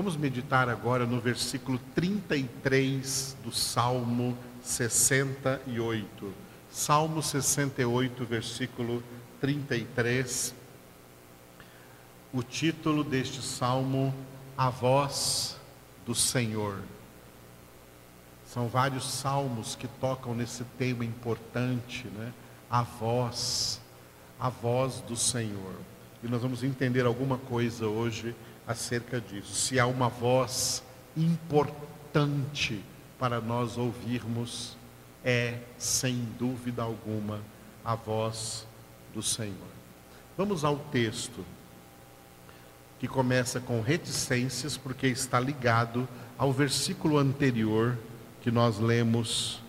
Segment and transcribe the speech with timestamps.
[0.00, 6.32] Vamos meditar agora no versículo 33 do Salmo 68.
[6.70, 9.02] Salmo 68, versículo
[9.42, 10.54] 33.
[12.32, 14.14] O título deste salmo,
[14.56, 15.60] A Voz
[16.06, 16.78] do Senhor.
[18.46, 22.32] São vários salmos que tocam nesse tema importante, né?
[22.70, 23.78] A voz,
[24.40, 25.74] a voz do Senhor.
[26.24, 28.34] E nós vamos entender alguma coisa hoje
[28.70, 29.52] acerca disso.
[29.52, 30.82] Se há uma voz
[31.16, 32.80] importante
[33.18, 34.76] para nós ouvirmos,
[35.24, 37.40] é, sem dúvida alguma,
[37.84, 38.66] a voz
[39.12, 39.56] do Senhor.
[40.38, 41.44] Vamos ao texto,
[43.00, 46.08] que começa com reticências, porque está ligado
[46.38, 47.98] ao versículo anterior
[48.40, 49.60] que nós lemos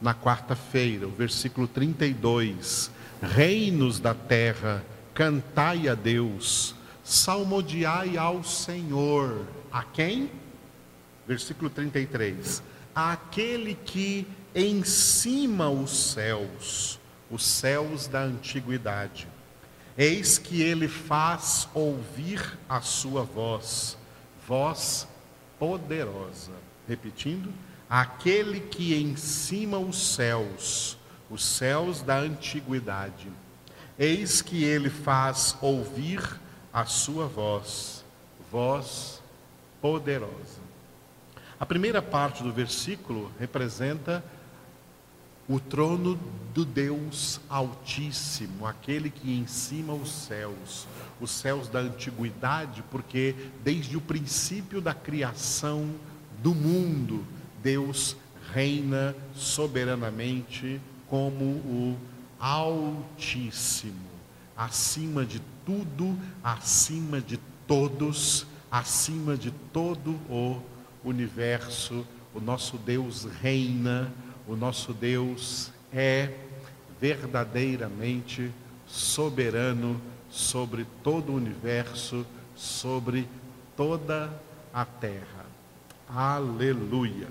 [0.00, 2.90] na quarta-feira, o versículo 32.
[3.22, 6.74] Reinos da terra, cantai a Deus,
[7.04, 9.46] salmodiai ao Senhor.
[9.70, 10.30] A quem?
[11.26, 12.62] Versículo 33.
[12.94, 19.26] Aquele que em cima os céus, os céus da antiguidade.
[19.96, 23.96] Eis que ele faz ouvir a sua voz,
[24.46, 25.06] voz
[25.58, 26.52] poderosa.
[26.88, 27.52] Repetindo,
[27.88, 30.98] aquele que em cima os céus,
[31.30, 33.28] os céus da antiguidade.
[33.98, 36.40] Eis que ele faz ouvir
[36.72, 38.04] a sua voz,
[38.50, 39.22] voz
[39.80, 40.60] poderosa.
[41.60, 44.24] A primeira parte do versículo representa
[45.48, 46.18] o trono
[46.54, 50.86] do Deus Altíssimo, aquele que em cima os céus,
[51.20, 55.90] os céus da antiguidade, porque desde o princípio da criação
[56.42, 57.24] do mundo,
[57.62, 58.16] Deus
[58.52, 61.96] reina soberanamente como o
[62.40, 64.11] Altíssimo,
[64.56, 70.60] acima de tudo, acima de todos, acima de todo o
[71.04, 72.06] universo.
[72.34, 74.12] O nosso Deus reina
[74.46, 76.30] o nosso Deus é
[77.00, 78.50] verdadeiramente
[78.86, 82.26] soberano sobre todo o universo,
[82.56, 83.28] sobre
[83.76, 84.32] toda
[84.72, 85.46] a terra.
[86.08, 87.28] Aleluia.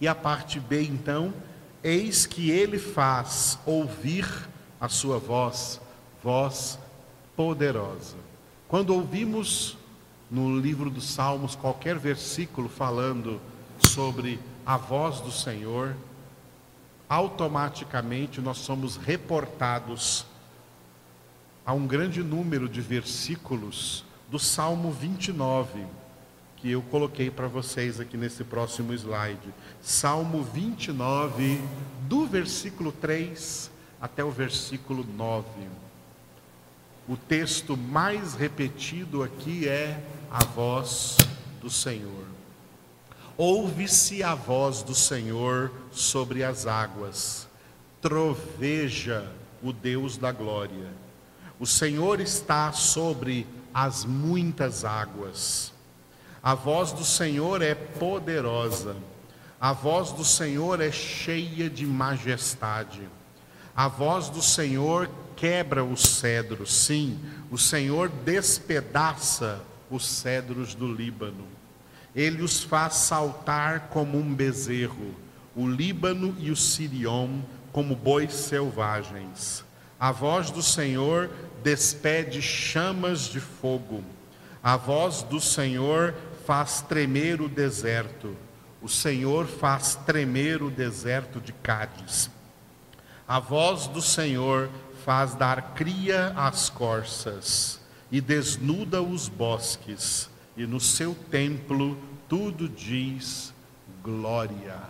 [0.00, 1.32] E a parte B, então,
[1.82, 4.26] eis que ele faz ouvir
[4.80, 5.80] a sua voz,
[6.22, 6.78] voz
[7.36, 8.16] poderosa.
[8.66, 9.76] Quando ouvimos
[10.30, 13.40] no livro dos Salmos qualquer versículo falando
[13.78, 15.96] sobre a voz do Senhor,
[17.08, 20.26] automaticamente nós somos reportados
[21.64, 25.86] a um grande número de versículos do Salmo 29,
[26.56, 29.54] que eu coloquei para vocês aqui nesse próximo slide.
[29.80, 31.62] Salmo 29,
[32.02, 33.70] do versículo 3
[34.00, 35.46] até o versículo 9.
[37.08, 39.98] O texto mais repetido aqui é
[40.30, 41.16] a voz
[41.58, 42.26] do Senhor.
[43.34, 47.48] Ouve-se a voz do Senhor sobre as águas,
[48.02, 49.26] troveja
[49.62, 50.92] o Deus da glória.
[51.58, 55.72] O Senhor está sobre as muitas águas.
[56.42, 58.94] A voz do Senhor é poderosa,
[59.58, 63.08] a voz do Senhor é cheia de majestade.
[63.74, 65.08] A voz do Senhor
[65.38, 67.16] quebra os cedros, sim,
[67.48, 71.46] o Senhor despedaça os cedros do Líbano.
[72.14, 75.14] Ele os faz saltar como um bezerro,
[75.54, 77.38] o Líbano e o Sirion
[77.72, 79.64] como bois selvagens.
[80.00, 81.30] A voz do Senhor
[81.62, 84.02] despede chamas de fogo.
[84.60, 86.14] A voz do Senhor
[86.46, 88.34] faz tremer o deserto.
[88.82, 92.28] O Senhor faz tremer o deserto de Cádiz.
[93.26, 94.70] A voz do Senhor
[95.04, 101.96] faz dar cria às corças e desnuda os bosques e no seu templo
[102.28, 103.54] tudo diz
[104.02, 104.82] glória.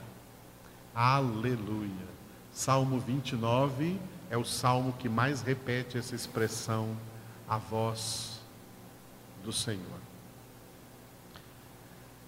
[0.94, 2.08] Aleluia.
[2.52, 3.98] Salmo 29
[4.30, 6.96] é o salmo que mais repete essa expressão,
[7.48, 8.40] a voz
[9.44, 10.00] do Senhor.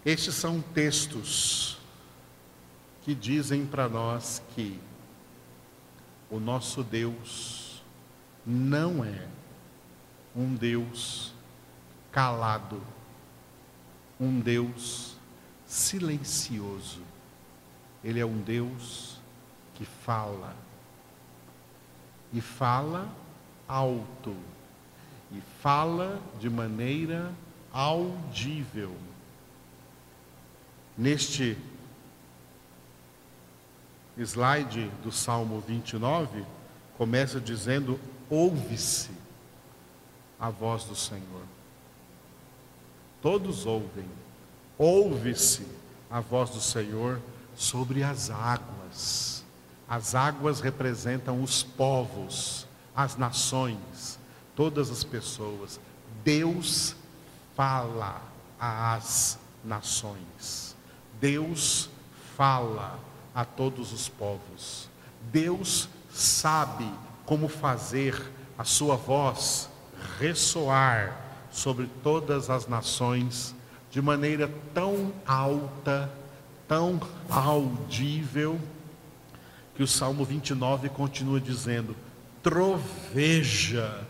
[0.04, 1.78] Estes são textos
[3.02, 4.78] que dizem para nós que
[6.30, 7.59] o nosso Deus
[8.46, 9.26] não é
[10.34, 11.32] um Deus
[12.10, 12.80] calado
[14.20, 15.16] um Deus
[15.66, 17.00] silencioso.
[18.04, 19.18] Ele é um Deus
[19.74, 20.54] que fala.
[22.32, 23.10] E fala
[23.66, 24.36] alto.
[25.32, 27.32] E fala de maneira
[27.72, 28.94] audível.
[30.98, 31.56] Neste
[34.18, 36.44] slide do Salmo 29,
[36.98, 37.98] começa dizendo:
[38.30, 39.10] ouve-se
[40.38, 41.42] a voz do Senhor.
[43.20, 44.08] todos ouvem.
[44.78, 45.66] Ouve-se
[46.10, 47.20] a voz do Senhor
[47.54, 49.44] sobre as águas.
[49.86, 52.66] As águas representam os povos,
[52.96, 54.18] as nações,
[54.56, 55.78] todas as pessoas.
[56.24, 56.96] Deus
[57.54, 58.22] fala
[58.58, 60.74] às nações.
[61.20, 61.90] Deus
[62.36, 62.98] fala
[63.34, 64.88] a todos os povos.
[65.30, 66.90] Deus sabe
[67.30, 68.20] como fazer
[68.58, 69.70] a sua voz
[70.18, 71.16] ressoar
[71.48, 73.54] sobre todas as nações
[73.88, 76.10] de maneira tão alta,
[76.66, 78.58] tão audível,
[79.76, 81.94] que o Salmo 29 continua dizendo:
[82.42, 84.04] troveja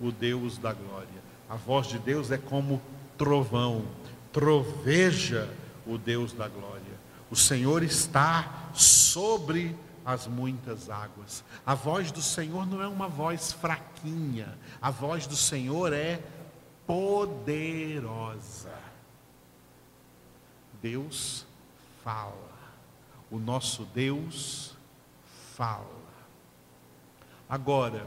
[0.00, 1.22] o Deus da glória.
[1.48, 2.82] A voz de Deus é como
[3.16, 3.84] trovão,
[4.32, 5.48] troveja
[5.86, 6.98] o Deus da glória.
[7.30, 11.44] O Senhor está sobre as muitas águas.
[11.64, 16.22] A voz do Senhor não é uma voz fraquinha, a voz do Senhor é
[16.86, 18.72] poderosa.
[20.82, 21.46] Deus
[22.02, 22.50] fala,
[23.30, 24.74] o nosso Deus
[25.54, 26.00] fala.
[27.48, 28.06] Agora,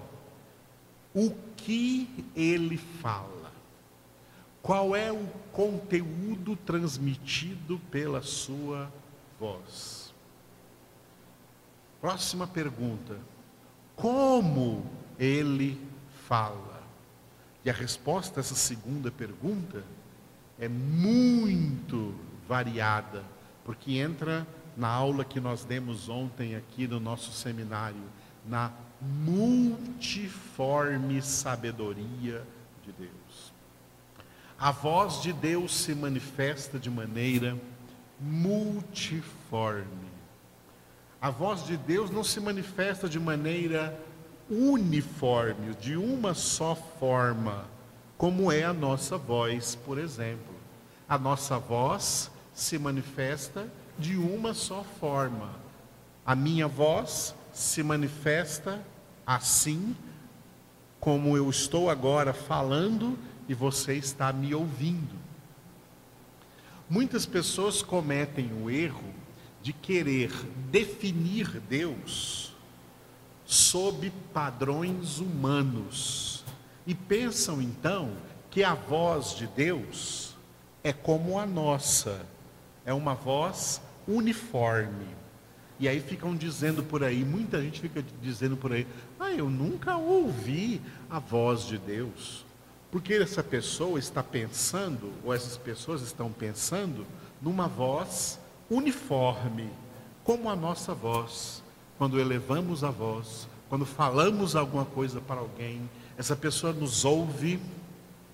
[1.13, 3.51] o que ele fala?
[4.61, 8.91] Qual é o conteúdo transmitido pela sua
[9.39, 10.02] voz?
[12.03, 13.17] Próxima pergunta:
[13.95, 14.85] como
[15.17, 15.79] ele
[16.27, 16.83] fala?
[17.63, 19.85] E a resposta a essa segunda pergunta
[20.59, 22.13] é muito
[22.45, 23.23] variada,
[23.63, 24.45] porque entra
[24.75, 28.03] na aula que nós demos ontem aqui no nosso seminário,
[28.45, 28.69] na
[29.01, 32.45] multiforme sabedoria
[32.85, 33.53] de Deus.
[34.59, 37.57] A voz de Deus se manifesta de maneira
[38.19, 40.12] multiforme.
[41.23, 43.97] A voz de Deus não se manifesta de maneira
[44.49, 47.63] uniforme, de uma só forma,
[48.17, 50.53] como é a nossa voz, por exemplo.
[51.07, 55.51] A nossa voz se manifesta de uma só forma.
[56.25, 58.83] A minha voz se manifesta
[59.25, 59.95] assim,
[60.99, 63.17] como eu estou agora falando
[63.47, 65.15] e você está me ouvindo.
[66.89, 69.22] Muitas pessoas cometem o erro
[69.63, 70.29] de querer
[70.69, 72.53] definir Deus
[73.45, 76.43] sob padrões humanos
[76.85, 78.11] e pensam então
[78.51, 80.35] que a voz de Deus
[80.83, 82.25] é como a nossa,
[82.85, 85.07] é uma voz uniforme.
[85.79, 88.85] E aí ficam dizendo por aí, muita gente fica dizendo por aí,
[89.19, 92.45] ah, eu nunca ouvi a voz de Deus.
[92.91, 97.07] Porque essa pessoa está pensando, ou essas pessoas estão pensando,
[97.41, 98.39] numa voz
[98.69, 99.69] uniforme,
[100.23, 101.63] como a nossa voz,
[101.97, 107.59] quando elevamos a voz, quando falamos alguma coisa para alguém, essa pessoa nos ouve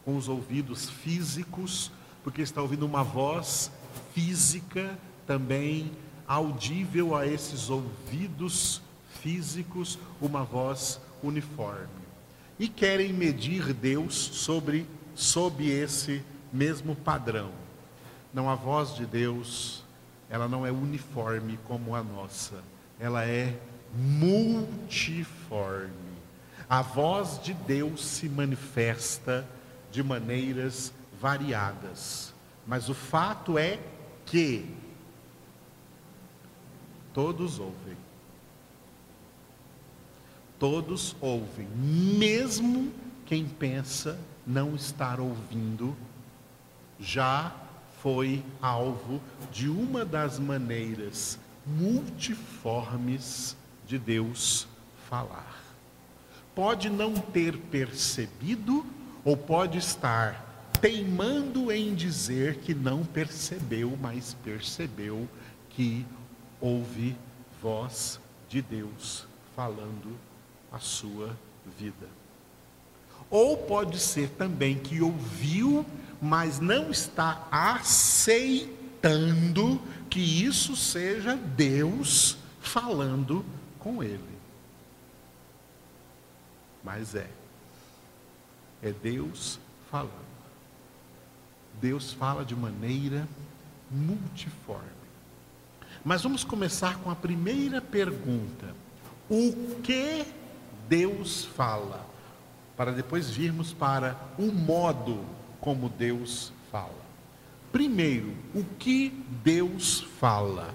[0.04, 1.92] com os ouvidos físicos,
[2.24, 3.72] porque está ouvindo uma voz
[4.14, 5.92] física também
[6.28, 8.81] audível a esses ouvidos
[9.22, 11.88] físicos, uma voz uniforme.
[12.60, 14.86] E querem medir Deus sobre
[15.16, 16.22] sob esse
[16.52, 17.50] mesmo padrão.
[18.34, 19.84] Não a voz de Deus
[20.30, 22.64] ela não é uniforme como a nossa,
[23.00, 23.58] ela é
[23.94, 25.90] multiforme.
[26.70, 29.48] A voz de Deus se manifesta
[29.92, 32.34] de maneiras variadas,
[32.68, 33.80] mas o fato é
[34.26, 34.71] que
[37.14, 37.98] todos ouvem.
[40.59, 42.92] Todos ouvem, mesmo
[43.26, 45.95] quem pensa não estar ouvindo,
[47.00, 47.56] já
[48.01, 54.68] foi alvo de uma das maneiras multiformes de Deus
[55.09, 55.57] falar.
[56.56, 58.85] Pode não ter percebido,
[59.23, 65.27] ou pode estar teimando em dizer que não percebeu, mas percebeu
[65.69, 66.06] que
[66.61, 67.15] houve
[67.61, 70.18] voz de Deus falando
[70.71, 71.35] a sua
[71.77, 72.07] vida.
[73.30, 75.85] Ou pode ser também que ouviu
[76.21, 78.99] mas não está aceitando
[80.09, 83.45] que isso seja Deus falando
[83.78, 84.19] com ele.
[86.83, 87.30] Mas é.
[88.81, 89.59] É Deus
[89.90, 90.28] falando.
[91.81, 93.26] Deus fala de maneira
[93.90, 94.88] multiforme.
[96.04, 98.76] Mas vamos começar com a primeira pergunta:
[99.30, 100.26] O que
[100.88, 102.08] Deus fala?
[102.80, 105.26] Para depois virmos para o modo
[105.59, 107.04] como Deus fala.
[107.74, 109.09] Primeiro, o que
[109.44, 110.74] Deus fala?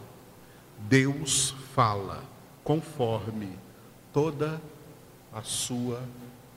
[0.81, 2.23] Deus fala
[2.63, 3.59] conforme
[4.13, 4.61] toda
[5.33, 6.03] a sua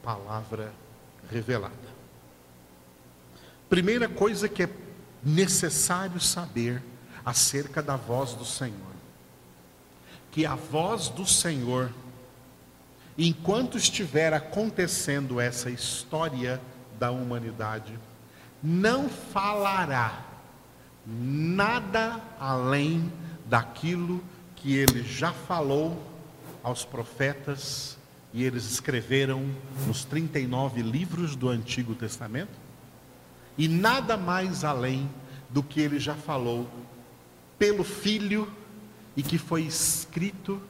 [0.03, 0.73] palavra
[1.31, 1.73] revelada.
[3.69, 4.69] Primeira coisa que é
[5.23, 6.83] necessário saber
[7.23, 8.75] acerca da voz do Senhor,
[10.29, 11.89] que a voz do Senhor,
[13.17, 16.61] enquanto estiver acontecendo essa história
[16.99, 17.97] da humanidade,
[18.61, 20.25] não falará
[21.05, 23.11] nada além
[23.45, 24.23] daquilo
[24.55, 26.01] que ele já falou
[26.61, 27.97] aos profetas
[28.33, 29.49] e eles escreveram
[29.87, 32.51] nos 39 livros do Antigo Testamento,
[33.57, 35.09] e nada mais além
[35.49, 36.69] do que ele já falou
[37.57, 38.51] pelo Filho
[39.15, 40.61] e que foi escrito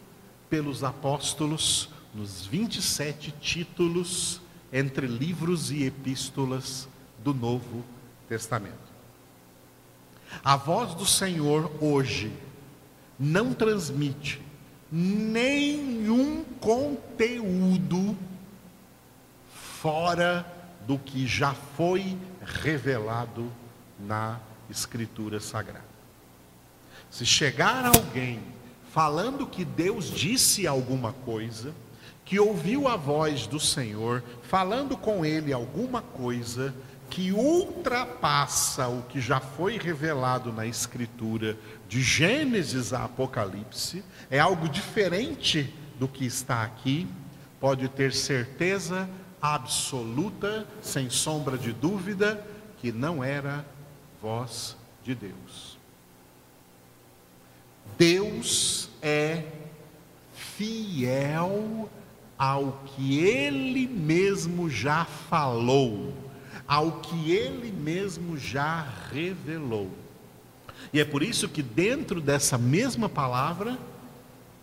[0.50, 4.42] pelos apóstolos nos 27 títulos
[4.74, 6.90] entre livros e epístolas
[7.24, 7.86] do Novo
[8.28, 8.76] Testamento.
[10.44, 12.34] A voz do Senhor hoje
[13.20, 14.42] não transmite
[14.92, 18.18] nenhum conteúdo
[19.80, 20.44] fora
[20.88, 23.52] do que já foi revelado
[24.00, 24.40] na
[24.72, 25.86] Escritura Sagrada.
[27.12, 28.40] Se chegar alguém
[28.92, 31.76] falando que Deus disse alguma coisa,
[32.28, 36.76] que ouviu a voz do Senhor, falando com ele alguma coisa,
[37.10, 41.58] que ultrapassa o que já foi revelado na Escritura,
[41.88, 47.08] de Gênesis a Apocalipse, é algo diferente do que está aqui,
[47.62, 49.10] pode ter certeza
[49.42, 52.46] absoluta, sem sombra de dúvida,
[52.80, 53.66] que não era
[54.22, 55.78] voz de Deus.
[57.98, 59.46] Deus é
[60.34, 61.90] fiel
[62.38, 66.14] ao que ele mesmo já falou
[66.68, 69.90] ao que ele mesmo já revelou.
[70.92, 73.78] E é por isso que, dentro dessa mesma palavra,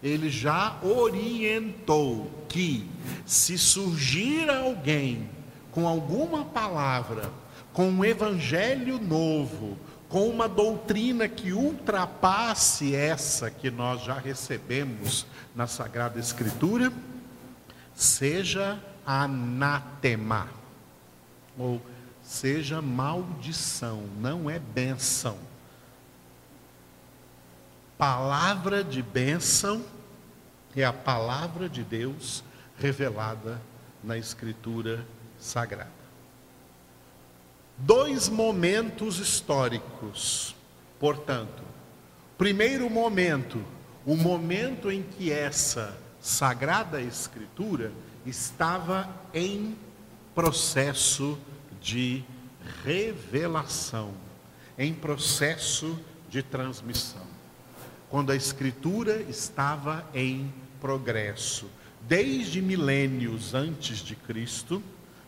[0.02, 2.86] ele já orientou que,
[3.24, 5.28] se surgir alguém
[5.72, 7.32] com alguma palavra,
[7.72, 9.76] com um evangelho novo,
[10.08, 15.26] com uma doutrina que ultrapasse essa que nós já recebemos
[15.56, 16.92] na Sagrada Escritura,
[17.94, 20.48] seja anatema,
[21.58, 21.80] ou
[22.22, 25.38] seja maldição, não é bênção.
[27.96, 29.84] Palavra de bênção
[30.74, 32.42] é a palavra de Deus
[32.78, 33.60] revelada
[34.02, 35.06] na Escritura
[35.38, 35.90] Sagrada.
[37.78, 40.54] Dois momentos históricos,
[40.98, 41.62] portanto.
[42.36, 43.64] Primeiro momento,
[44.04, 47.92] o momento em que essa Sagrada Escritura
[48.24, 49.76] estava em
[50.34, 51.38] processo
[51.82, 52.24] de
[52.82, 54.14] revelação,
[54.78, 56.00] em processo
[56.30, 57.26] de transmissão.
[58.08, 60.50] Quando a Escritura estava em
[60.80, 61.66] progresso,
[62.08, 64.82] desde milênios antes de Cristo,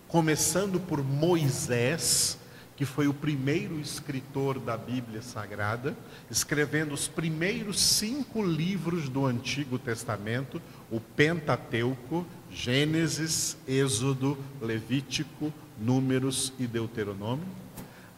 [0.09, 2.38] começando por Moisés,
[2.76, 5.97] que foi o primeiro escritor da Bíblia Sagrada,
[6.30, 16.66] escrevendo os primeiros cinco livros do Antigo Testamento, o Pentateuco, Gênesis, Êxodo, Levítico, Números e
[16.66, 17.47] Deuteronômio,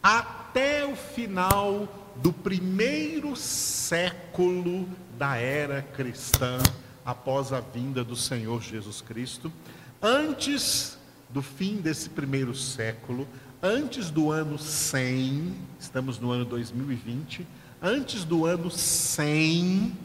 [0.02, 6.58] até o final do primeiro século da era cristã,
[7.04, 9.52] após a vinda do Senhor Jesus Cristo,
[10.02, 10.98] antes
[11.30, 13.28] do fim desse primeiro século,
[13.62, 17.46] antes do ano 100, estamos no ano 2020,
[17.82, 19.96] antes do ano 100,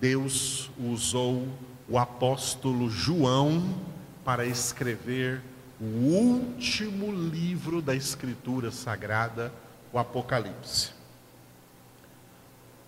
[0.00, 1.46] Deus usou
[1.88, 3.76] o apóstolo João
[4.24, 5.40] para escrever
[5.80, 9.52] o último livro da Escritura Sagrada,
[9.92, 10.90] o Apocalipse.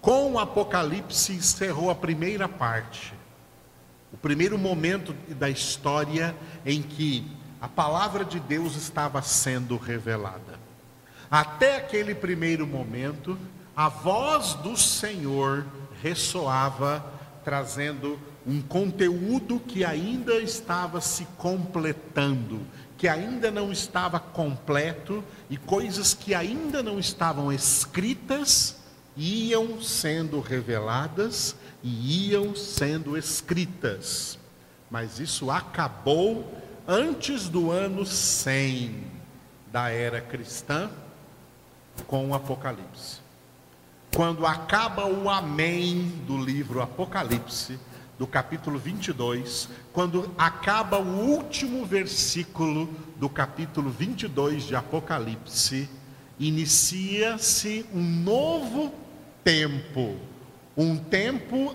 [0.00, 3.14] Com o Apocalipse encerrou a primeira parte,
[4.12, 6.34] o primeiro momento da história
[6.66, 7.24] em que
[7.64, 10.60] a palavra de Deus estava sendo revelada.
[11.30, 13.38] Até aquele primeiro momento,
[13.74, 15.64] a voz do Senhor
[16.02, 17.02] ressoava,
[17.42, 22.60] trazendo um conteúdo que ainda estava se completando,
[22.98, 28.76] que ainda não estava completo e coisas que ainda não estavam escritas
[29.16, 34.38] iam sendo reveladas e iam sendo escritas.
[34.90, 39.04] Mas isso acabou antes do ano 100
[39.72, 40.90] da era cristã
[42.06, 43.20] com o Apocalipse.
[44.14, 47.78] Quando acaba o amém do livro Apocalipse,
[48.16, 55.88] do capítulo 22, quando acaba o último versículo do capítulo 22 de Apocalipse,
[56.38, 58.92] inicia-se um novo
[59.42, 60.16] tempo,
[60.76, 61.74] um tempo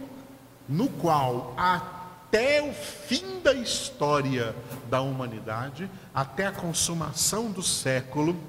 [0.67, 1.98] no qual a
[2.29, 4.55] até o fim da história
[4.87, 8.39] da humanidade, até a consumação do século,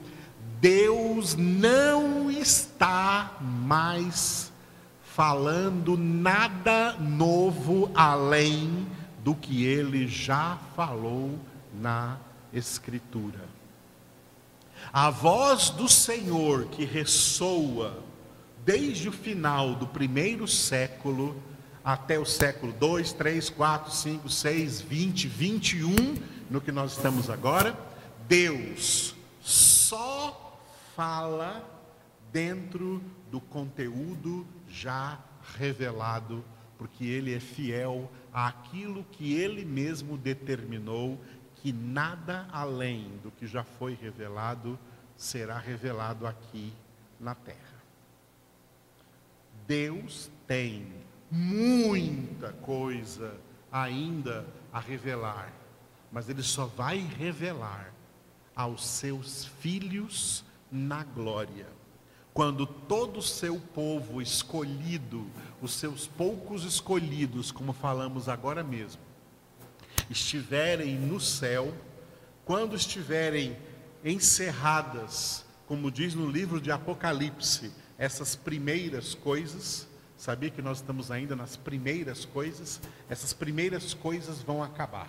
[0.61, 4.53] Deus não está mais
[5.03, 8.87] falando nada novo além
[9.25, 11.39] do que ele já falou
[11.73, 12.19] na
[12.53, 13.49] Escritura.
[14.93, 18.03] A voz do Senhor que ressoa
[18.63, 21.35] desde o final do primeiro século
[21.85, 25.95] até o século 2, 3, 4, 5, 6, 20, 21,
[26.51, 27.79] no que nós estamos agora,
[28.29, 30.59] Deus só
[30.95, 31.65] fala
[32.33, 35.19] dentro do conteúdo já
[35.57, 36.45] revelado,
[36.79, 41.19] porque ele é fiel àquilo que ele mesmo determinou,
[41.57, 44.79] que nada além do que já foi revelado
[45.17, 46.73] será revelado aqui
[47.19, 47.59] na terra.
[49.67, 50.87] Deus tem
[51.31, 53.35] muita coisa
[53.71, 55.53] ainda a revelar,
[56.11, 57.93] mas ele só vai revelar
[58.55, 61.67] aos seus filhos na glória.
[62.33, 65.27] Quando todo o seu povo escolhido,
[65.61, 69.03] os seus poucos escolhidos, como falamos agora mesmo,
[70.09, 71.75] estiverem no céu,
[72.45, 73.57] quando estiverem
[74.05, 79.87] encerradas, como diz no livro de Apocalipse, essas primeiras coisas,
[80.21, 82.79] Sabia que nós estamos ainda nas primeiras coisas?
[83.09, 85.09] Essas primeiras coisas vão acabar.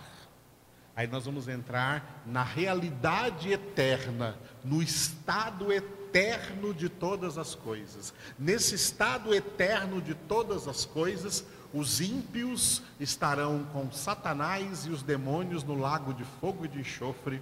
[0.95, 8.13] Aí nós vamos entrar na realidade eterna, no estado eterno de todas as coisas.
[8.39, 15.61] Nesse estado eterno de todas as coisas, os ímpios estarão com Satanás e os demônios
[15.61, 17.41] no lago de fogo e de enxofre,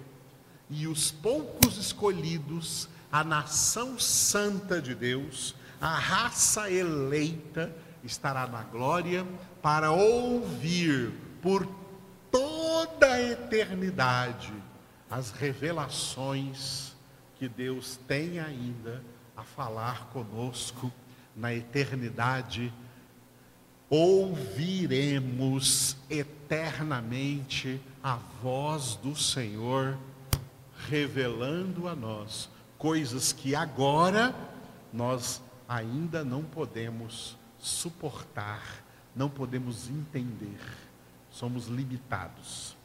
[0.68, 9.26] e os poucos escolhidos, a nação santa de Deus, a raça eleita estará na glória
[9.62, 11.66] para ouvir por
[12.30, 14.52] toda a eternidade
[15.10, 16.94] as revelações
[17.36, 19.02] que Deus tem ainda
[19.36, 20.92] a falar conosco
[21.34, 22.72] na eternidade.
[23.88, 29.98] Ouviremos eternamente a voz do Senhor
[30.88, 34.34] revelando a nós coisas que agora
[34.92, 40.58] nós ainda não podemos suportar, não podemos entender,
[41.30, 42.76] somos limitados.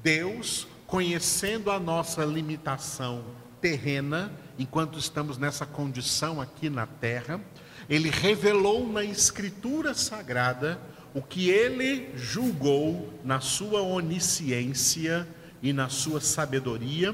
[0.00, 3.24] Deus, conhecendo a nossa limitação
[3.60, 7.40] terrena, enquanto estamos nessa condição aqui na terra,
[7.88, 10.80] ele revelou na Escritura Sagrada
[11.12, 15.26] o que ele julgou na sua onisciência
[15.60, 17.12] e na sua sabedoria,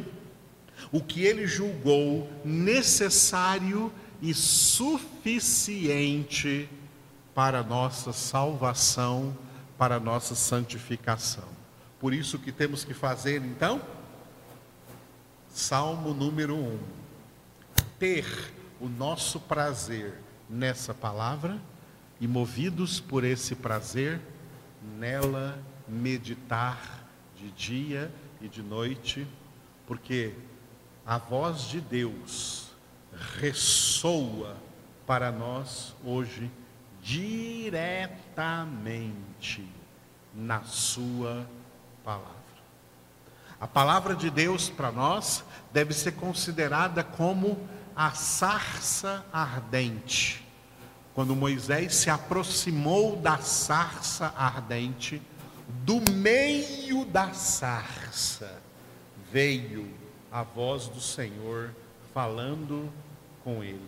[0.93, 5.77] o que ele julgou necessário e suficiente
[7.35, 9.37] para nossa salvação,
[9.77, 11.45] para nossa santificação.
[12.01, 13.81] Por isso que temos que fazer então,
[15.51, 16.79] Salmo número 1.
[17.99, 21.61] Ter o nosso prazer nessa palavra
[22.21, 24.21] e movidos por esse prazer,
[24.99, 29.27] nela meditar de dia e de noite,
[29.87, 30.35] porque
[31.05, 32.66] a voz de Deus
[33.39, 34.57] ressoa
[35.07, 36.51] para nós hoje
[37.03, 38.27] diretamente
[40.35, 41.47] na Sua
[42.05, 42.35] palavra.
[43.59, 50.45] A palavra de Deus para nós deve ser considerada como a sarça ardente.
[51.15, 55.23] Quando Moisés se aproximou da sarça ardente,
[55.67, 58.61] do meio da sarça
[59.33, 59.91] veio
[60.31, 61.75] a voz do Senhor
[62.17, 62.91] falando
[63.45, 63.79] com ele.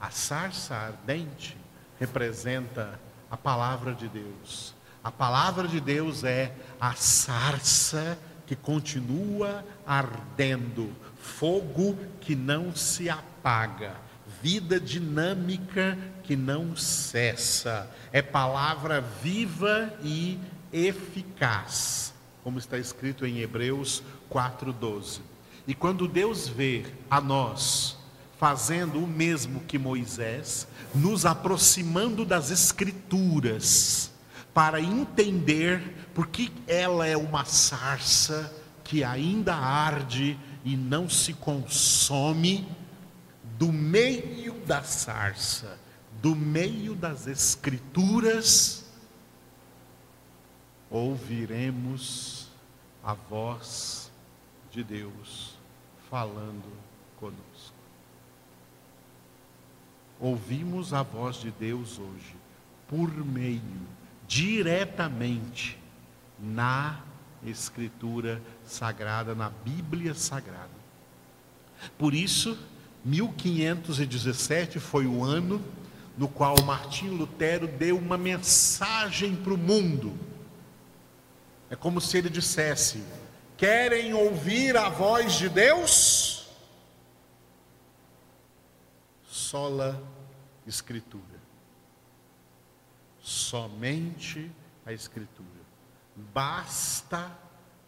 [0.00, 1.56] A sarça ardente
[1.96, 2.98] representa
[3.30, 4.74] a palavra de Deus.
[5.04, 13.94] A palavra de Deus é a sarça que continua ardendo, fogo que não se apaga,
[14.42, 17.88] vida dinâmica que não cessa.
[18.10, 20.36] É palavra viva e
[20.72, 25.37] eficaz, como está escrito em Hebreus 4:12.
[25.68, 27.98] E quando Deus vê a nós
[28.38, 34.10] fazendo o mesmo que Moisés, nos aproximando das Escrituras,
[34.54, 38.50] para entender porque ela é uma sarça
[38.82, 42.66] que ainda arde e não se consome,
[43.58, 45.78] do meio da sarça,
[46.22, 48.86] do meio das Escrituras,
[50.88, 52.48] ouviremos
[53.04, 54.10] a voz
[54.70, 55.57] de Deus
[56.10, 56.64] falando
[57.18, 57.76] conosco.
[60.20, 62.34] Ouvimos a voz de Deus hoje
[62.88, 63.60] por meio
[64.26, 65.78] diretamente
[66.38, 67.00] na
[67.44, 70.68] Escritura Sagrada, na Bíblia Sagrada.
[71.96, 72.58] Por isso,
[73.04, 75.62] 1517 foi o ano
[76.16, 80.12] no qual Martim Lutero deu uma mensagem para o mundo.
[81.70, 83.04] É como se ele dissesse:
[83.58, 86.48] Querem ouvir a voz de Deus?
[89.24, 90.00] Sola
[90.64, 91.24] Escritura.
[93.18, 94.48] Somente
[94.86, 95.48] a Escritura.
[96.32, 97.36] Basta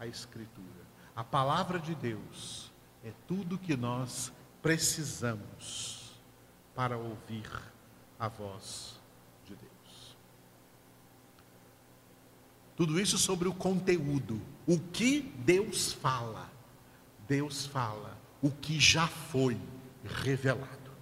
[0.01, 0.67] a Escritura.
[1.15, 2.73] A palavra de Deus
[3.05, 6.21] é tudo que nós precisamos
[6.75, 7.49] para ouvir
[8.19, 8.99] a voz
[9.45, 10.17] de Deus.
[12.75, 16.49] Tudo isso sobre o conteúdo, o que Deus fala.
[17.27, 19.61] Deus fala o que já foi
[20.05, 20.93] revelado,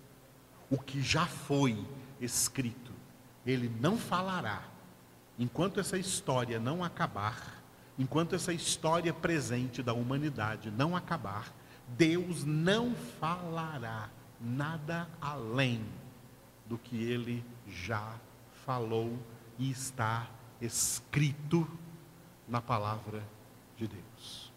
[0.70, 1.86] o que já foi
[2.18, 2.90] escrito.
[3.44, 4.62] Ele não falará
[5.38, 7.62] enquanto essa história não acabar,
[7.98, 11.52] enquanto essa história presente da humanidade não acabar,
[11.88, 14.08] Deus não falará
[14.40, 15.84] nada além
[16.66, 18.14] do que ele já
[18.64, 19.18] falou
[19.58, 20.26] e está
[20.58, 21.68] escrito
[22.48, 23.22] na palavra
[23.78, 24.52] de Deus.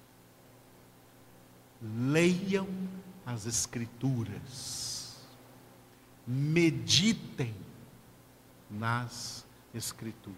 [1.82, 2.68] Leiam
[3.26, 5.18] as Escrituras,
[6.28, 7.56] meditem
[8.70, 10.38] nas Escrituras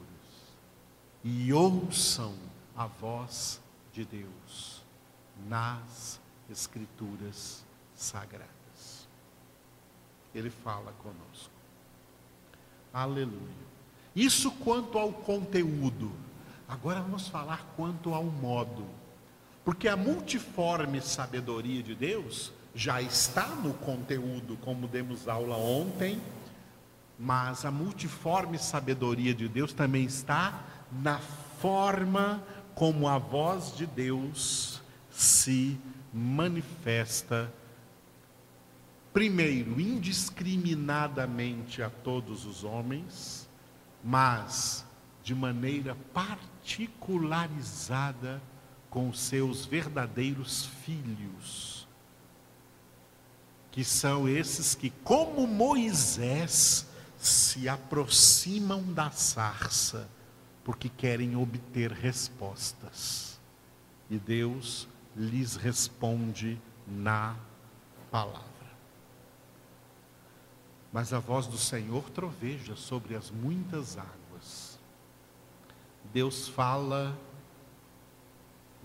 [1.24, 2.36] e ouçam
[2.76, 3.62] a voz
[3.94, 4.84] de Deus
[5.48, 6.20] nas
[6.50, 7.64] Escrituras
[7.96, 9.08] sagradas.
[10.36, 11.52] Ele fala conosco.
[12.94, 13.64] Aleluia.
[14.16, 16.12] Isso quanto ao conteúdo.
[16.68, 18.86] Agora vamos falar quanto ao modo.
[19.64, 26.22] Porque a multiforme sabedoria de Deus já está no conteúdo, como demos aula ontem,
[27.18, 32.44] mas a multiforme sabedoria de Deus também está na forma
[32.76, 35.78] como a voz de Deus se
[36.12, 37.52] manifesta
[39.14, 43.48] primeiro, indiscriminadamente a todos os homens,
[44.04, 44.84] mas
[45.24, 48.40] de maneira particularizada
[48.90, 51.88] com seus verdadeiros filhos,
[53.72, 56.86] que são esses que, como Moisés,
[57.18, 60.08] se aproximam da sarça,
[60.64, 63.40] porque querem obter respostas.
[64.10, 67.36] E Deus lhes responde na
[68.12, 68.44] palavra.
[70.92, 74.23] Mas a voz do Senhor troveja sobre as muitas águas.
[76.12, 77.18] Deus fala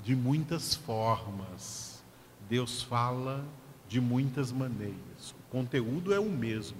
[0.02, 2.02] de muitas formas.
[2.48, 3.44] Deus fala
[3.88, 5.30] de muitas maneiras.
[5.30, 6.78] O conteúdo é o mesmo,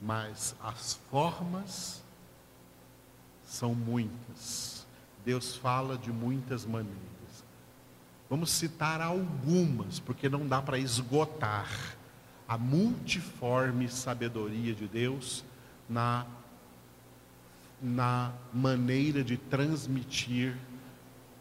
[0.00, 2.02] mas as formas
[3.44, 4.86] são muitas.
[5.24, 7.00] Deus fala de muitas maneiras.
[8.28, 11.68] Vamos citar algumas, porque não dá para esgotar
[12.46, 15.44] a multiforme sabedoria de Deus
[15.88, 16.26] na,
[17.82, 20.56] na maneira de transmitir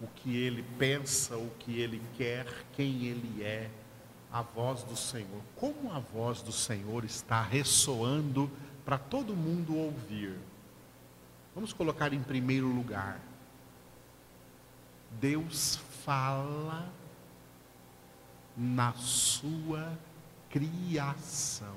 [0.02, 3.70] o que ele pensa, o que ele quer, quem ele é,
[4.32, 5.42] a voz do Senhor.
[5.56, 8.50] Como a voz do Senhor está ressoando
[8.86, 10.38] para todo mundo ouvir.
[11.54, 13.20] Vamos colocar em primeiro lugar.
[15.20, 16.90] Deus fala
[18.56, 19.98] na sua
[20.50, 21.76] criação.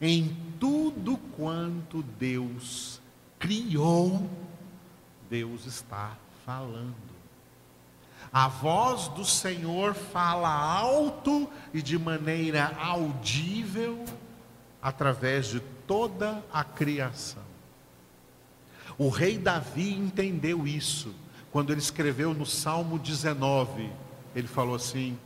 [0.00, 3.00] Em tudo quanto Deus
[3.36, 4.30] criou,
[5.28, 6.94] Deus está falando.
[8.32, 14.04] A voz do Senhor fala alto e de maneira audível
[14.80, 17.42] através de toda a criação.
[18.96, 21.12] O rei Davi entendeu isso
[21.50, 23.90] quando ele escreveu no Salmo 19.
[24.32, 25.18] Ele falou assim: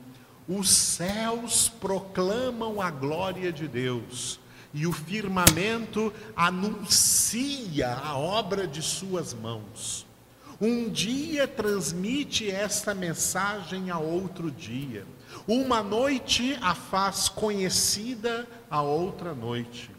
[0.49, 4.41] os céus proclamam a glória de Deus,
[4.77, 10.07] e o firmamento anuncia a obra de suas mãos.
[10.61, 15.07] Um dia transmite esta mensagem a outro dia,
[15.49, 19.91] uma noite a faz conhecida a outra noite.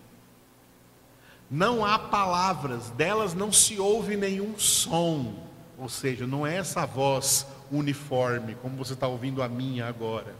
[1.49, 5.33] Não há palavras, delas não se ouve nenhum som,
[5.75, 10.35] ou seja, não é essa voz uniforme, como você está ouvindo a minha agora.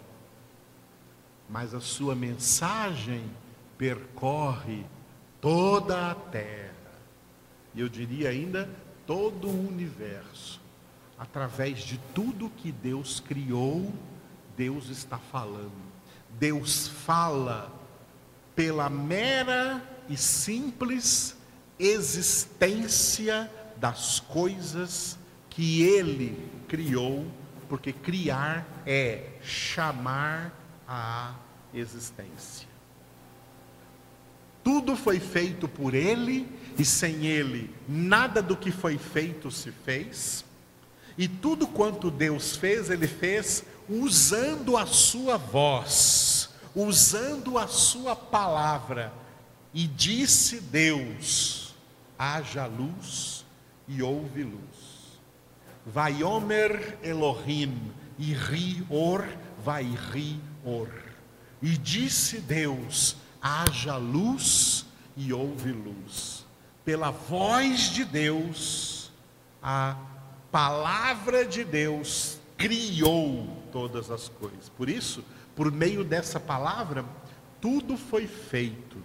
[1.49, 3.23] Mas a sua mensagem
[3.77, 4.85] percorre
[5.39, 6.73] toda a terra,
[7.75, 8.69] e eu diria ainda
[9.05, 10.59] todo o universo.
[11.17, 13.91] Através de tudo que Deus criou,
[14.55, 15.71] Deus está falando.
[16.39, 17.71] Deus fala
[18.55, 21.35] pela mera e simples
[21.79, 25.17] existência das coisas
[25.49, 27.25] que ele criou,
[27.69, 30.53] porque criar é chamar
[30.87, 31.35] à
[31.73, 32.67] existência.
[34.67, 36.45] Tudo foi feito por ele
[36.77, 40.43] e sem ele nada do que foi feito se fez.
[41.17, 49.13] E tudo quanto Deus fez, ele fez usando a sua voz, usando a sua palavra.
[49.73, 51.73] E disse Deus:
[52.19, 53.45] haja luz
[53.87, 55.21] e houve luz.
[55.85, 57.73] Vaiomer Elohim,
[58.19, 59.25] e ri or,
[59.63, 60.89] vai ri or.
[61.61, 63.15] E disse Deus:
[63.47, 66.45] haja luz e houve luz.
[66.83, 69.11] Pela voz de Deus,
[69.63, 69.95] a
[70.51, 74.69] palavra de Deus criou todas as coisas.
[74.69, 75.23] Por isso,
[75.55, 77.05] por meio dessa palavra,
[77.61, 78.97] tudo foi feito.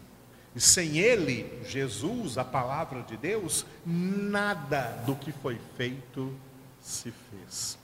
[0.55, 6.35] E sem ele, Jesus, a palavra de Deus, nada do que foi feito
[6.81, 7.78] se fez.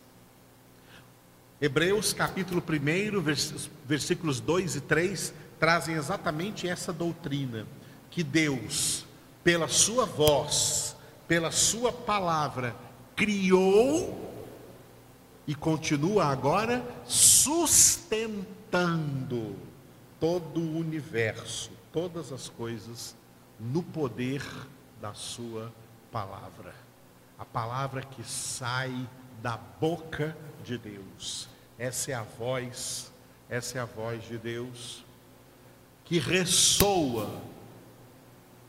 [1.60, 3.20] Hebreus capítulo 1,
[3.84, 7.66] versículos 2 e 3 trazem exatamente essa doutrina:
[8.10, 9.06] que Deus,
[9.42, 12.74] pela Sua voz, pela Sua palavra,
[13.14, 14.26] criou
[15.46, 19.56] e continua agora sustentando
[20.20, 23.14] todo o universo, todas as coisas,
[23.58, 24.42] no poder
[25.00, 25.72] da Sua
[26.10, 26.88] palavra
[27.38, 29.08] a palavra que sai
[29.40, 31.48] da boca de Deus.
[31.78, 33.12] Essa é a voz,
[33.48, 35.04] essa é a voz de Deus
[36.08, 37.30] que ressoa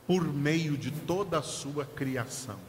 [0.06, 2.60] por meio de toda a sua criação.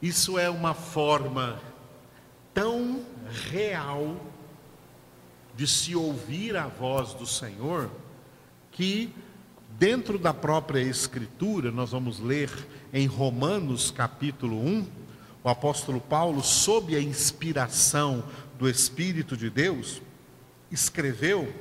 [0.00, 1.58] Isso é uma forma
[2.52, 3.04] tão
[3.50, 4.16] real
[5.56, 7.90] de se ouvir a voz do Senhor
[8.70, 9.12] que
[9.78, 12.50] Dentro da própria Escritura, nós vamos ler
[12.94, 14.86] em Romanos capítulo 1,
[15.44, 18.24] o apóstolo Paulo, sob a inspiração
[18.58, 20.00] do Espírito de Deus,
[20.72, 21.52] escreveu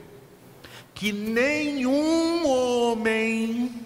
[0.96, 3.86] que nenhum homem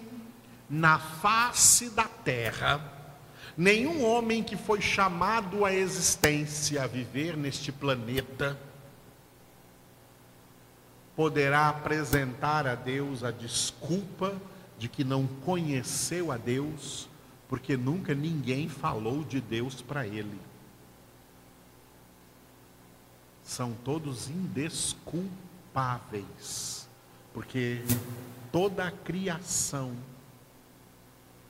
[0.70, 2.80] na face da terra,
[3.56, 8.56] nenhum homem que foi chamado à existência, a viver neste planeta,
[11.16, 14.40] poderá apresentar a Deus a desculpa
[14.78, 17.06] de que não conheceu a Deus,
[17.48, 20.38] porque nunca ninguém falou de Deus para ele.
[23.42, 26.88] São todos indesculpáveis,
[27.40, 27.80] porque
[28.52, 29.96] toda a criação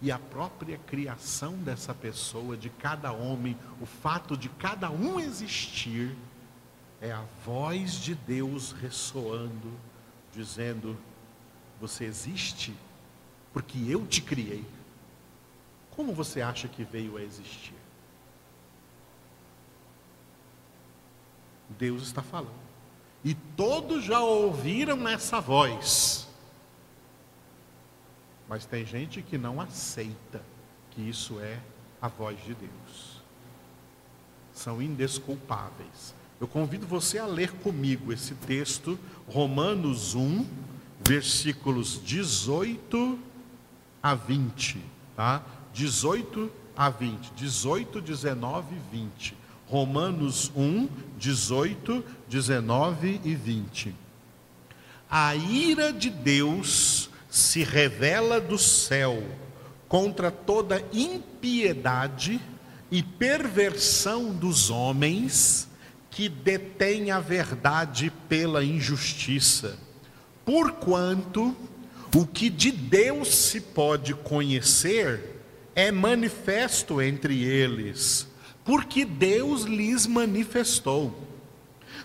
[0.01, 6.15] e a própria criação dessa pessoa, de cada homem, o fato de cada um existir,
[7.01, 9.73] é a voz de Deus ressoando,
[10.33, 10.97] dizendo:
[11.81, 12.73] Você existe
[13.53, 14.65] porque eu te criei.
[15.91, 17.75] Como você acha que veio a existir?
[21.69, 22.70] Deus está falando.
[23.25, 26.27] E todos já ouviram essa voz.
[28.49, 30.43] Mas tem gente que não aceita
[30.91, 31.61] que isso é
[32.01, 33.23] a voz de Deus.
[34.53, 36.15] São indesculpáveis.
[36.41, 40.47] Eu convido você a ler comigo esse texto, Romanos 1,
[41.07, 43.19] versículos 18
[44.03, 44.83] a 20,
[45.15, 45.45] tá?
[45.73, 49.37] 18 a 20, 18, 19 e 20.
[49.71, 53.95] Romanos 1, 18, 19 e 20.
[55.09, 59.23] A ira de Deus se revela do céu
[59.89, 62.41] contra toda impiedade
[62.91, 65.69] e perversão dos homens
[66.11, 69.79] que detém a verdade pela injustiça.
[70.45, 71.57] Porquanto
[72.13, 75.41] o que de Deus se pode conhecer
[75.77, 78.27] é manifesto entre eles,
[78.65, 81.29] porque Deus lhes manifestou.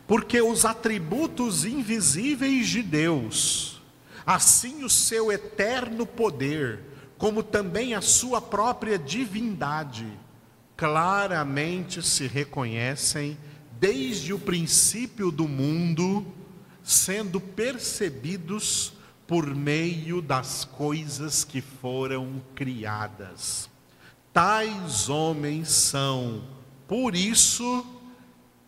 [0.07, 3.81] Porque os atributos invisíveis de Deus,
[4.25, 6.79] assim o seu eterno poder,
[7.17, 10.07] como também a sua própria divindade,
[10.75, 13.37] claramente se reconhecem
[13.79, 16.25] desde o princípio do mundo,
[16.83, 18.93] sendo percebidos
[19.27, 23.69] por meio das coisas que foram criadas.
[24.35, 26.43] Tais homens são,
[26.89, 27.85] por isso,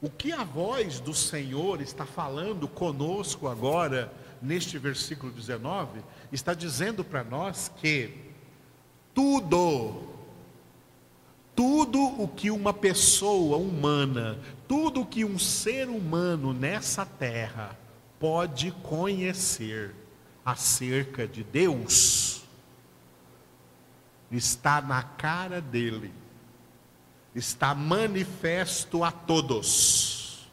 [0.00, 7.02] O que a voz do Senhor está falando conosco agora, neste versículo 19, está dizendo
[7.02, 8.10] para nós que
[9.14, 10.02] tudo,
[11.56, 17.78] tudo o que uma pessoa humana, tudo o que um ser humano nessa terra
[18.18, 19.94] pode conhecer
[20.44, 22.33] acerca de Deus,
[24.36, 26.12] está na cara dele
[27.34, 30.48] está manifesto a todos,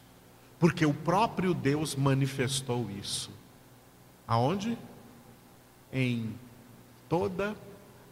[0.58, 3.30] porque o próprio Deus manifestou isso.
[4.26, 4.76] Aonde?
[5.92, 6.34] Em
[7.08, 7.54] toda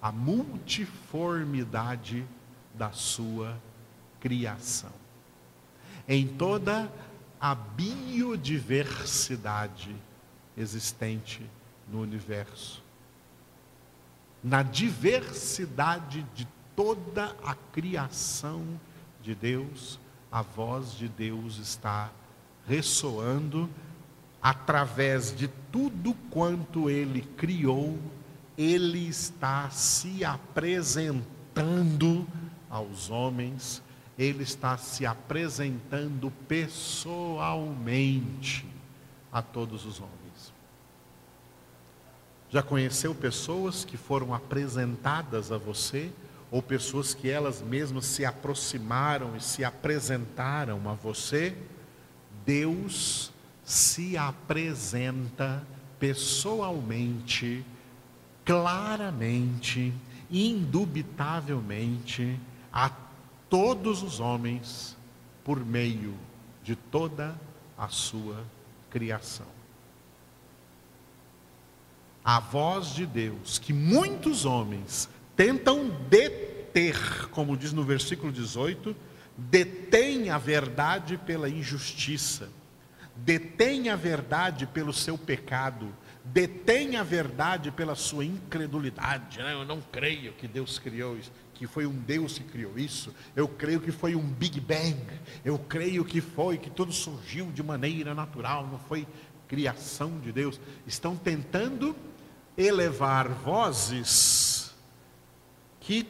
[0.01, 2.25] a multiformidade
[2.75, 3.61] da sua
[4.21, 4.93] criação,
[6.07, 6.89] em toda
[7.41, 9.97] a biodiversidade
[10.57, 11.45] existente
[11.89, 12.83] no universo,
[14.43, 18.65] na diversidade de toda a criação
[19.23, 20.01] de Deus,
[20.33, 22.11] a voz de Deus está
[22.67, 23.69] ressoando
[24.41, 27.99] através de tudo quanto ele criou,
[28.57, 32.27] ele está se apresentando
[32.71, 33.83] aos homens,
[34.19, 38.67] ele está se apresentando pessoalmente
[39.33, 40.20] a todos os homens.
[42.51, 46.11] Já conheceu pessoas que foram apresentadas a você?
[46.51, 51.57] ou pessoas que elas mesmas se aproximaram e se apresentaram a você,
[52.45, 53.33] Deus
[53.63, 55.65] se apresenta
[55.99, 57.65] pessoalmente,
[58.45, 59.93] claramente,
[60.29, 62.37] indubitavelmente
[62.73, 62.91] a
[63.49, 64.97] todos os homens
[65.45, 66.15] por meio
[66.65, 67.37] de toda
[67.79, 68.45] a sua
[68.91, 69.60] criação.
[72.33, 78.95] A voz de Deus que muitos homens tentam deter, como diz no versículo 18,
[79.37, 82.49] detém a verdade pela injustiça,
[83.17, 85.93] detém a verdade pelo seu pecado,
[86.25, 89.39] detém a verdade pela sua incredulidade.
[89.39, 89.53] Né?
[89.53, 93.13] Eu não creio que Deus criou isso, que foi um Deus que criou isso.
[93.35, 95.05] Eu creio que foi um Big Bang.
[95.45, 99.05] Eu creio que foi que tudo surgiu de maneira natural, não foi
[99.49, 100.61] criação de Deus.
[100.87, 101.97] Estão tentando
[102.61, 104.73] elevar vozes
[105.81, 106.07] que,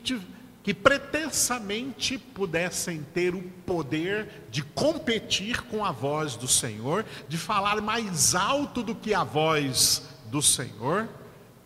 [0.62, 7.80] que pretensamente pudessem ter o poder de competir com a voz do Senhor, de falar
[7.80, 11.08] mais alto do que a voz do Senhor,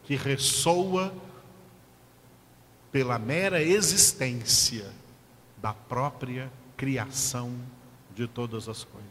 [0.05, 1.13] que ressoa
[2.93, 4.93] pela mera existência
[5.57, 7.53] da própria criação
[8.15, 9.11] de todas as coisas.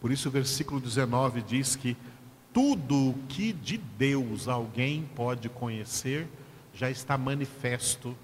[0.00, 1.96] Por isso o versículo 19 diz que
[2.52, 6.26] tudo o que de Deus alguém pode conhecer,
[6.74, 8.16] já está manifesto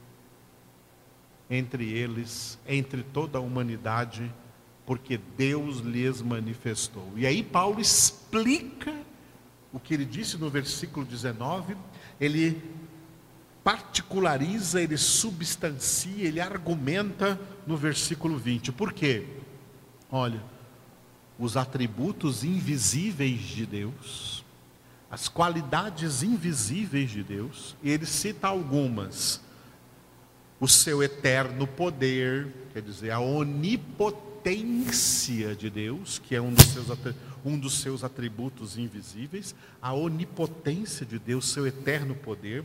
[1.48, 4.32] entre eles, entre toda a humanidade,
[4.84, 7.08] porque Deus lhes manifestou.
[7.16, 8.94] E aí Paulo explica
[9.72, 11.76] o que ele disse no versículo 19,
[12.20, 12.62] ele
[13.62, 18.72] particulariza, ele substancia, ele argumenta no versículo 20.
[18.72, 19.26] Por quê?
[20.10, 20.40] Olha,
[21.38, 24.44] os atributos invisíveis de Deus,
[25.10, 29.40] as qualidades invisíveis de Deus, e ele cita algumas.
[30.58, 34.34] O seu eterno poder, quer dizer, a onipotência
[35.54, 36.86] de Deus, que é um dos seus,
[37.44, 42.64] um dos seus atributos invisíveis, a onipotência de Deus, seu eterno poder,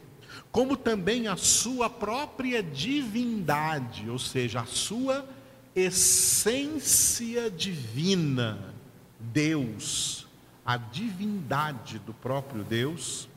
[0.51, 5.27] como também a sua própria divindade, ou seja, a sua
[5.75, 8.73] essência divina,
[9.19, 10.21] Deus
[10.65, 13.29] a divindade do próprio Deus,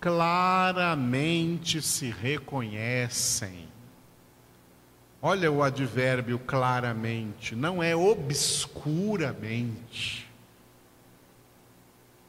[0.00, 3.68] claramente se reconhecem.
[5.20, 10.26] Olha o advérbio claramente, não é obscuramente,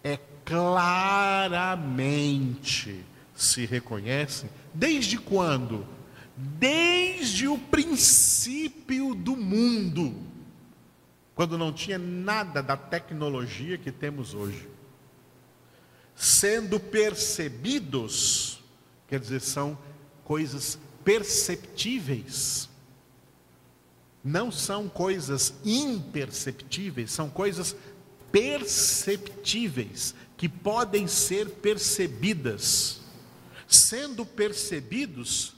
[0.04, 3.04] é claramente
[3.36, 4.50] se reconhecem.
[4.74, 5.86] Desde quando?
[6.36, 7.07] Desde
[7.48, 10.28] o princípio do mundo
[11.38, 14.68] quando não tinha nada da tecnologia que temos hoje.
[16.16, 18.60] Sendo percebidos,
[19.08, 19.78] quer dizer, são
[20.24, 22.68] coisas perceptíveis.
[24.24, 27.76] Não são coisas imperceptíveis, são coisas
[28.32, 33.02] perceptíveis, que podem ser percebidas,
[33.68, 35.57] sendo percebidos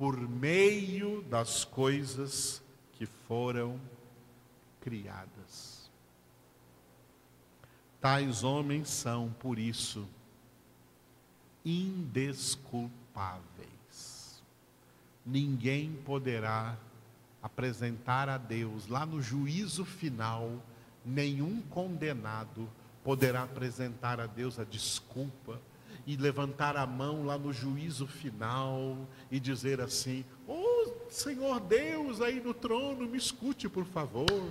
[0.00, 2.62] por meio das coisas
[2.94, 3.78] que foram
[4.80, 5.90] criadas.
[8.00, 10.08] Tais homens são, por isso,
[11.62, 14.42] indesculpáveis.
[15.26, 16.78] Ninguém poderá
[17.42, 20.50] apresentar a Deus lá no juízo final,
[21.04, 22.66] nenhum condenado
[23.04, 25.60] poderá apresentar a Deus a desculpa
[26.10, 32.40] e levantar a mão lá no juízo final e dizer assim: Oh Senhor Deus aí
[32.40, 34.50] no trono, me escute por favor.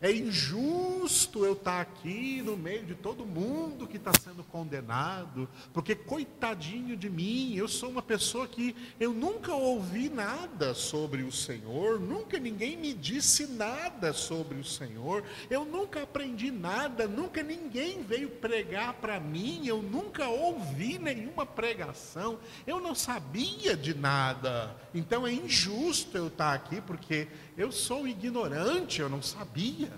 [0.00, 5.94] É injusto eu estar aqui no meio de todo mundo que está sendo condenado, porque
[5.94, 11.98] coitadinho de mim, eu sou uma pessoa que eu nunca ouvi nada sobre o Senhor,
[11.98, 18.28] nunca ninguém me disse nada sobre o Senhor, eu nunca aprendi nada, nunca ninguém veio
[18.28, 25.32] pregar para mim, eu nunca ouvi nenhuma pregação, eu não sabia de nada, então é
[25.32, 29.90] injusto eu estar aqui, porque eu sou ignorante, eu não sabia.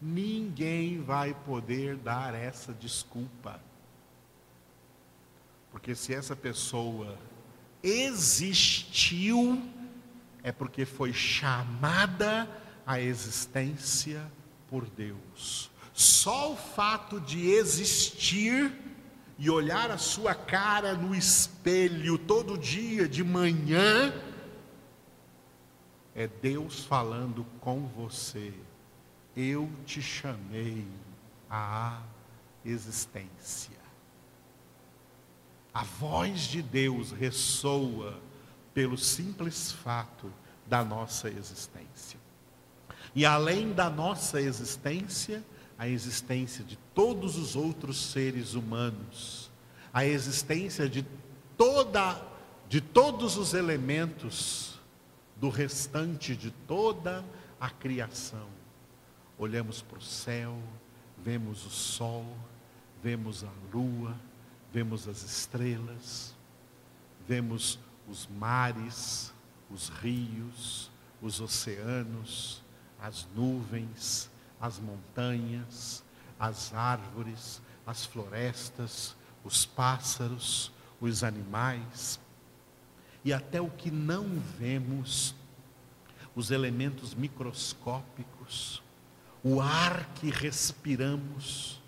[0.00, 3.60] Ninguém vai poder dar essa desculpa.
[5.70, 7.18] Porque se essa pessoa
[7.82, 9.62] existiu,
[10.42, 12.48] é porque foi chamada
[12.86, 14.24] à existência
[14.68, 15.70] por Deus.
[15.92, 18.72] Só o fato de existir
[19.38, 24.12] e olhar a sua cara no espelho todo dia de manhã,
[26.18, 28.52] é Deus falando com você.
[29.36, 30.84] Eu te chamei
[31.48, 32.02] à
[32.64, 33.78] existência.
[35.72, 38.18] A voz de Deus ressoa
[38.74, 40.32] pelo simples fato
[40.66, 42.18] da nossa existência.
[43.14, 45.40] E além da nossa existência,
[45.78, 49.52] a existência de todos os outros seres humanos,
[49.94, 51.06] a existência de
[51.56, 52.26] toda
[52.68, 54.77] de todos os elementos
[55.40, 57.24] do restante de toda
[57.60, 58.48] a criação.
[59.38, 60.58] Olhamos para o céu,
[61.16, 62.26] vemos o sol,
[63.02, 64.14] vemos a lua,
[64.72, 66.34] vemos as estrelas,
[67.26, 67.78] vemos
[68.08, 69.32] os mares,
[69.70, 72.62] os rios, os oceanos,
[73.00, 74.30] as nuvens,
[74.60, 76.02] as montanhas,
[76.38, 79.14] as árvores, as florestas,
[79.44, 82.18] os pássaros, os animais,
[83.28, 85.34] e até o que não vemos,
[86.34, 88.82] os elementos microscópicos,
[89.44, 91.78] o ar que respiramos,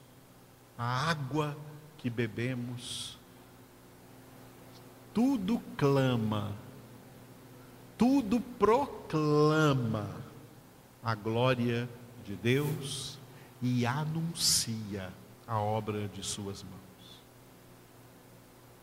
[0.77, 1.57] a água
[1.97, 3.19] que bebemos,
[5.15, 6.55] tudo clama,
[7.97, 10.15] tudo proclama
[11.03, 11.89] a glória
[12.23, 13.19] de Deus
[13.63, 15.11] e anuncia
[15.47, 17.23] a obra de Suas mãos.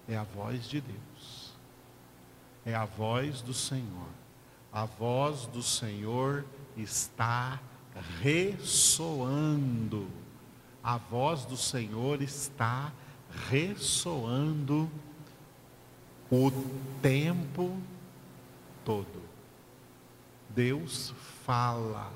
[0.08, 1.17] É a voz de Deus
[2.68, 4.10] é a voz do Senhor.
[4.74, 6.44] A voz do Senhor
[6.76, 7.62] está
[8.22, 10.10] ressoando.
[10.84, 12.92] A voz do Senhor está
[13.50, 14.92] ressoando
[16.30, 16.52] o
[17.02, 17.82] tempo
[18.84, 19.22] todo.
[20.50, 21.14] Deus
[21.46, 22.12] fala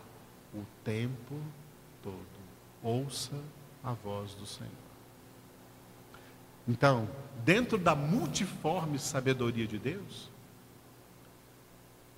[0.54, 1.40] o tempo
[2.04, 2.18] todo.
[2.84, 3.42] Ouça
[3.82, 4.70] a voz do Senhor.
[6.68, 7.08] Então,
[7.46, 10.30] dentro da multiforme sabedoria de Deus,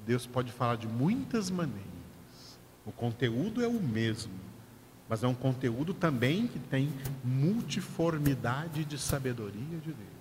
[0.05, 1.83] Deus pode falar de muitas maneiras.
[2.85, 4.33] O conteúdo é o mesmo,
[5.07, 6.91] mas é um conteúdo também que tem
[7.23, 10.13] multiformidade de sabedoria de Deus.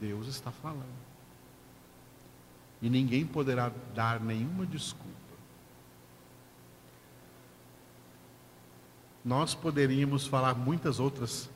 [0.00, 1.02] Deus está falando.
[2.80, 5.12] E ninguém poderá dar nenhuma desculpa.
[9.24, 11.48] Nós poderíamos falar muitas outras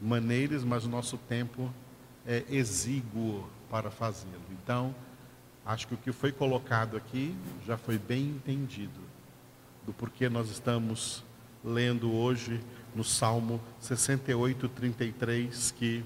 [0.00, 1.70] maneiras, mas o nosso tempo
[2.26, 4.40] é exíguo para fazê-lo.
[4.50, 4.94] Então,
[5.68, 8.98] Acho que o que foi colocado aqui já foi bem entendido,
[9.84, 11.22] do porquê nós estamos
[11.62, 12.58] lendo hoje
[12.94, 16.02] no Salmo 68, 33, que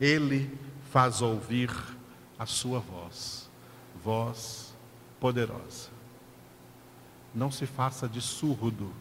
[0.00, 0.52] Ele
[0.90, 1.70] faz ouvir
[2.36, 3.48] a sua voz,
[4.02, 4.74] voz
[5.20, 5.90] poderosa.
[7.32, 8.92] Não se faça de surdo,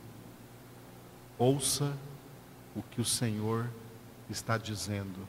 [1.39, 1.91] ouça
[2.75, 3.67] o que o Senhor
[4.29, 5.27] está dizendo.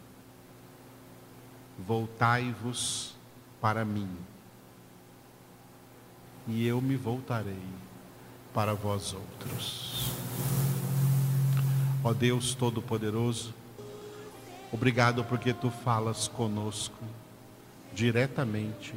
[1.79, 3.17] Voltai-vos
[3.63, 4.15] para mim
[6.49, 7.63] e eu me voltarei
[8.55, 10.11] para vós outros.
[12.03, 13.55] Ó Deus Todo-Poderoso,
[14.73, 17.05] obrigado porque tu falas conosco
[17.93, 18.95] diretamente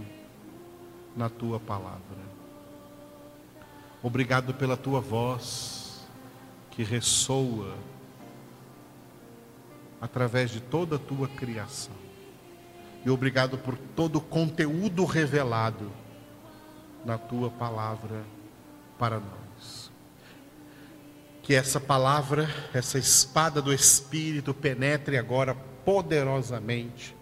[1.16, 2.00] na tua palavra.
[4.02, 6.08] Obrigado pela tua voz
[6.72, 7.76] que ressoa
[10.00, 11.94] através de toda a tua criação.
[13.06, 15.92] E obrigado por todo o conteúdo revelado
[17.06, 18.24] na tua palavra
[18.98, 19.92] para nós.
[21.42, 27.16] Que essa palavra, essa espada do Espírito penetre agora poderosamente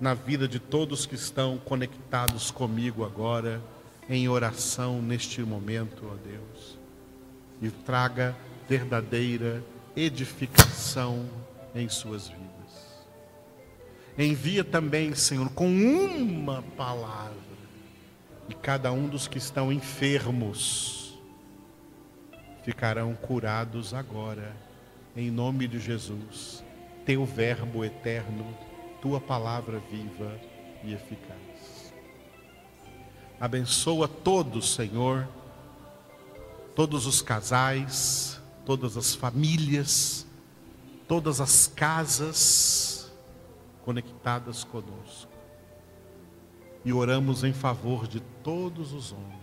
[0.00, 3.62] na vida de todos que estão conectados comigo agora
[4.08, 6.78] em oração neste momento, ó Deus.
[7.62, 8.36] E traga
[8.68, 9.64] verdadeira
[9.96, 11.28] edificação
[11.74, 12.44] em suas vidas.
[14.16, 17.34] Envia também, Senhor, com uma palavra,
[18.48, 21.18] e cada um dos que estão enfermos
[22.62, 24.56] ficarão curados agora,
[25.14, 26.64] em nome de Jesus.
[27.04, 28.56] Teu Verbo eterno,
[29.02, 30.40] tua palavra viva
[30.82, 31.92] e eficaz.
[33.38, 35.28] Abençoa todos, Senhor,
[36.74, 40.26] todos os casais, todas as famílias,
[41.06, 43.12] todas as casas
[43.84, 45.33] conectadas conosco.
[46.84, 49.34] E oramos em favor de todos os homens.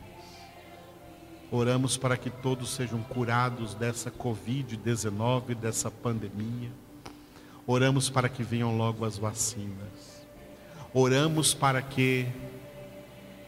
[1.52, 6.72] Oramos para que todos sejam curados dessa Covid-19, dessa pandemia.
[7.66, 10.26] Oramos para que venham logo as vacinas.
[10.94, 12.28] Oramos para que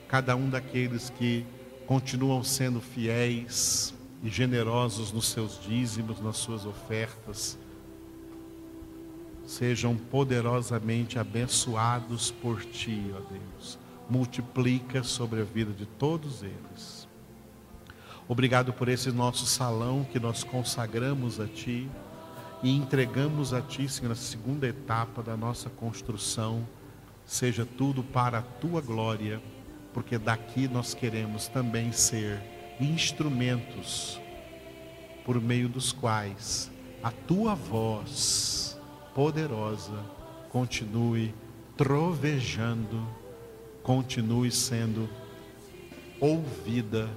[0.08, 1.46] cada um daqueles que
[1.86, 7.60] continuam sendo fiéis, e generosos nos seus dízimos, nas suas ofertas,
[9.46, 13.83] sejam poderosamente abençoados por Ti, ó Deus.
[14.10, 17.08] Multiplica sobre a vida de todos eles.
[18.28, 21.90] Obrigado por esse nosso salão que nós consagramos a Ti
[22.62, 26.68] e entregamos a Ti, Senhor, na segunda etapa da nossa construção.
[27.26, 29.42] Seja tudo para a Tua glória,
[29.94, 32.42] porque daqui nós queremos também ser
[32.80, 34.20] instrumentos
[35.26, 38.80] por meio dos quais a tua voz
[39.14, 40.00] poderosa
[40.50, 41.34] continue
[41.76, 43.06] trovejando,
[43.84, 45.10] continue sendo
[46.20, 47.10] ouvida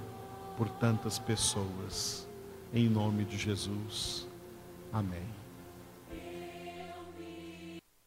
[0.57, 2.27] por tantas pessoas.
[2.73, 4.27] Em nome de Jesus.
[4.91, 5.36] Amém.